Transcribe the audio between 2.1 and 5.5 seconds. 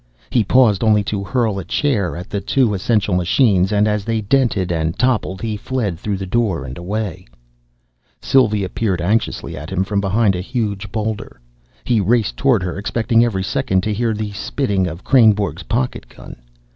at the two essential machines, and as they dented and toppled,